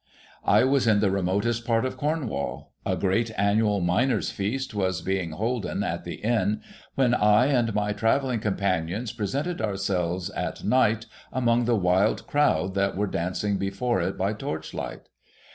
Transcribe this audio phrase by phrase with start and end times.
[0.47, 2.73] It was in the remotest part of Cornwall.
[2.87, 6.61] A great annual IMiner's Feast was being holden at the Inn,
[6.95, 12.97] when I and my travelling companions presented ourselves at night among the wild crowd that
[12.97, 15.07] were dancing before it by torchlight.